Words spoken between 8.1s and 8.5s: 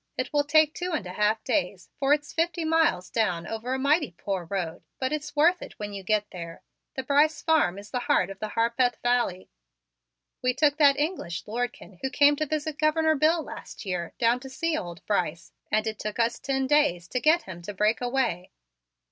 of the